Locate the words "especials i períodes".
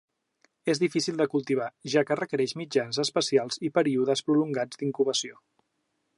3.07-4.27